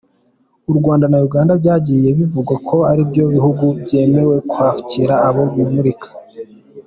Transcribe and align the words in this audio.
U 0.69 0.73
Rwanda 0.77 1.05
na 1.09 1.17
Uganda 1.27 1.51
byagiye 1.61 2.09
bivugwa 2.19 2.55
ko 2.67 2.77
aribyo 2.91 3.23
bihugu 3.33 3.65
byemeye 3.83 4.35
kwakira 4.51 5.15
abo 5.27 5.41
bimukira. 5.53 6.01